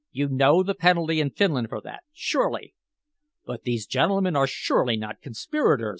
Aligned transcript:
You 0.09 0.29
know 0.29 0.63
the 0.63 0.73
penalty 0.73 1.19
in 1.19 1.29
Finland 1.29 1.69
for 1.69 1.79
that, 1.81 2.01
surely?" 2.11 2.73
"But 3.45 3.61
these 3.65 3.85
gentlemen 3.85 4.35
are 4.35 4.47
surely 4.47 4.97
not 4.97 5.21
conspirators!" 5.21 5.89